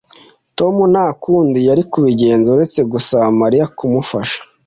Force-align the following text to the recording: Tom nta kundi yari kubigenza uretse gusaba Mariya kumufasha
Tom 0.57 0.75
nta 0.93 1.07
kundi 1.23 1.59
yari 1.69 1.83
kubigenza 1.91 2.47
uretse 2.55 2.79
gusaba 2.91 3.25
Mariya 3.41 3.65
kumufasha 3.77 4.39